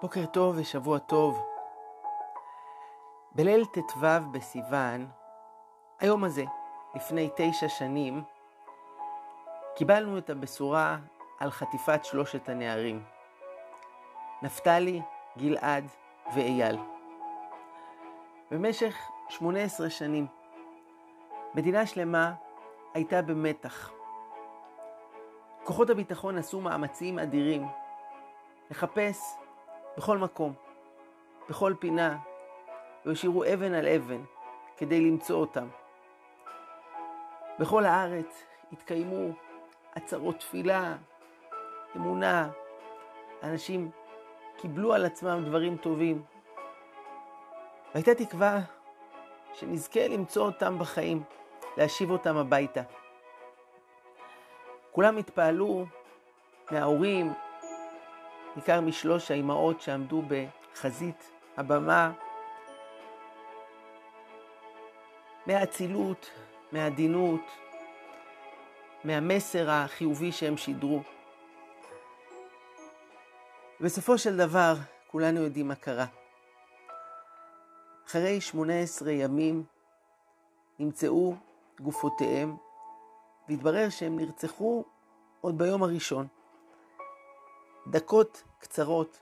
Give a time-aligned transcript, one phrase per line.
[0.00, 1.46] בוקר טוב ושבוע טוב.
[3.34, 5.06] בליל ט"ו בסיוון,
[6.00, 6.44] היום הזה,
[6.94, 8.22] לפני תשע שנים,
[9.76, 10.98] קיבלנו את הבשורה
[11.38, 13.04] על חטיפת שלושת הנערים,
[14.42, 15.02] נפתלי,
[15.38, 15.84] גלעד
[16.34, 16.78] ואייל.
[18.50, 18.96] במשך
[19.28, 20.26] 18 שנים,
[21.54, 22.32] מדינה שלמה
[22.94, 23.90] הייתה במתח.
[25.64, 27.68] כוחות הביטחון עשו מאמצים אדירים
[28.70, 29.45] לחפש
[29.96, 30.52] בכל מקום,
[31.48, 32.18] בכל פינה,
[33.04, 34.22] והשאירו אבן על אבן
[34.76, 35.68] כדי למצוא אותם.
[37.58, 39.32] בכל הארץ התקיימו
[39.94, 40.94] עצרות תפילה,
[41.96, 42.50] אמונה,
[43.42, 43.90] אנשים
[44.56, 46.22] קיבלו על עצמם דברים טובים.
[47.94, 48.60] והייתה תקווה
[49.54, 51.22] שנזכה למצוא אותם בחיים,
[51.76, 52.82] להשיב אותם הביתה.
[54.92, 55.86] כולם התפעלו
[56.70, 57.32] מההורים,
[58.56, 62.12] בעיקר משלוש האימהות שעמדו בחזית הבמה,
[65.46, 66.30] מהאצילות,
[66.72, 67.40] מהעדינות,
[69.04, 71.02] מהמסר החיובי שהם שידרו.
[73.80, 74.74] בסופו של דבר,
[75.10, 76.06] כולנו יודעים מה קרה.
[78.06, 79.64] אחרי 18 ימים
[80.78, 81.34] נמצאו
[81.80, 82.56] גופותיהם,
[83.48, 84.84] והתברר שהם נרצחו
[85.40, 86.26] עוד ביום הראשון.
[87.86, 89.18] דקות קצרות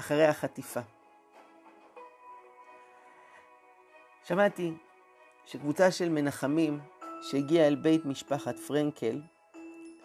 [0.00, 0.80] אחרי החטיפה.
[4.24, 4.72] שמעתי
[5.46, 6.80] שקבוצה של מנחמים
[7.22, 9.22] שהגיעה אל בית משפחת פרנקל,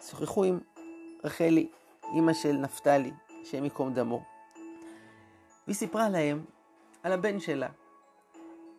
[0.00, 0.60] שוחחו עם
[1.24, 1.68] רחלי,
[2.14, 3.10] אימא של נפתלי,
[3.42, 4.22] השם ייקום דמו.
[5.66, 6.44] והיא סיפרה להם
[7.02, 7.68] על הבן שלה,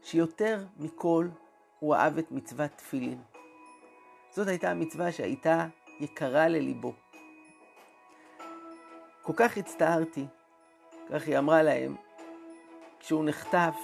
[0.03, 1.27] שיותר מכל
[1.79, 3.21] הוא אהב את מצוות תפילין.
[4.31, 5.67] זאת הייתה המצווה שהייתה
[5.99, 6.93] יקרה לליבו.
[9.25, 10.25] כל כך הצטערתי,
[11.09, 11.95] כך היא אמרה להם,
[12.99, 13.75] כשהוא נחטף.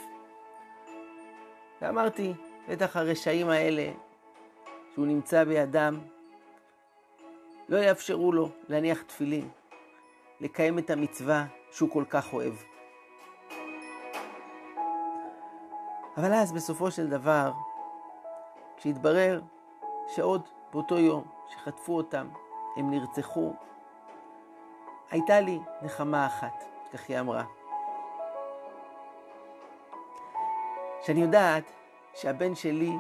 [1.81, 2.33] ואמרתי,
[2.69, 3.91] בטח הרשעים האלה,
[4.93, 5.99] שהוא נמצא בידם,
[7.69, 9.49] לא יאפשרו לו להניח תפילין,
[10.39, 12.53] לקיים את המצווה שהוא כל כך אוהב.
[16.17, 17.51] אבל אז בסופו של דבר,
[18.77, 19.41] כשהתברר
[20.15, 20.41] שעוד
[20.73, 22.27] באותו יום שחטפו אותם,
[22.77, 23.53] הם נרצחו,
[25.11, 26.63] הייתה לי נחמה אחת,
[26.93, 27.43] כך היא אמרה.
[31.01, 31.71] שאני יודעת
[32.13, 32.91] שהבן שלי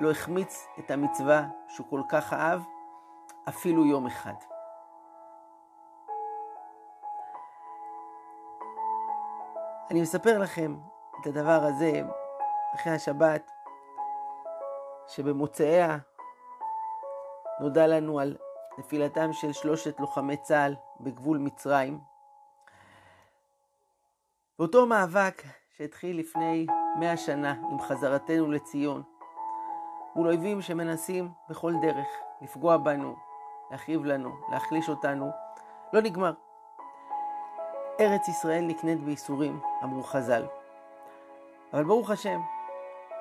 [0.00, 2.60] לא החמיץ את המצווה שהוא כל כך אהב
[3.48, 4.34] אפילו יום אחד.
[9.90, 10.76] אני מספר לכם
[11.20, 12.02] את הדבר הזה
[12.74, 13.50] אחרי השבת,
[15.06, 15.98] שבמוצאיה
[17.60, 18.36] נודע לנו על
[18.78, 22.00] נפילתם של שלושת לוחמי צה"ל בגבול מצרים.
[24.58, 25.42] באותו מאבק
[25.76, 26.66] שהתחיל לפני
[27.00, 29.02] מאה שנה עם חזרתנו לציון,
[30.16, 32.06] מול אויבים שמנסים בכל דרך
[32.42, 33.16] לפגוע בנו,
[33.70, 35.30] להכאיב לנו, להחליש אותנו,
[35.92, 36.32] לא נגמר.
[38.00, 40.46] ארץ ישראל נקנית בייסורים, אמרו חז"ל.
[41.72, 42.40] אבל ברוך השם,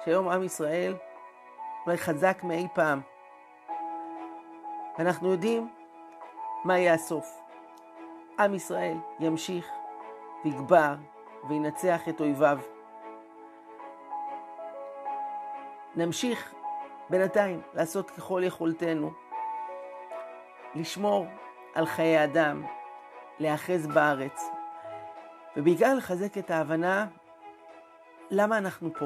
[0.05, 0.97] שהיום עם ישראל
[1.85, 3.01] אולי חזק מאי פעם.
[4.97, 5.69] ואנחנו יודעים
[6.63, 7.41] מה יהיה הסוף.
[8.39, 9.67] עם ישראל ימשיך
[10.43, 10.95] ויגבר
[11.49, 12.59] וינצח את אויביו.
[15.95, 16.53] נמשיך
[17.09, 19.11] בינתיים לעשות ככל יכולתנו,
[20.75, 21.25] לשמור
[21.75, 22.63] על חיי אדם,
[23.39, 24.49] להיאחז בארץ,
[25.57, 27.07] ובעיקר לחזק את ההבנה
[28.31, 29.05] למה אנחנו פה.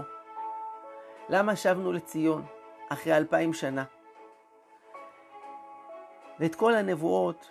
[1.30, 2.46] למה שבנו לציון
[2.90, 3.84] אחרי אלפיים שנה.
[6.40, 7.50] ואת כל הנבואות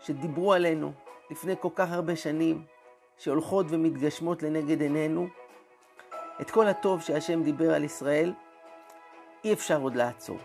[0.00, 0.92] שדיברו עלינו
[1.30, 2.64] לפני כל כך הרבה שנים,
[3.18, 5.26] שהולכות ומתגשמות לנגד עינינו,
[6.40, 8.32] את כל הטוב שהשם דיבר על ישראל,
[9.44, 10.38] אי אפשר עוד לעצור.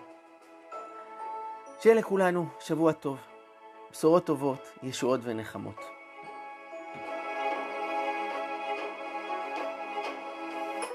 [1.80, 3.18] שיהיה לכולנו שבוע טוב,
[3.92, 6.01] בשורות טובות, ישועות ונחמות.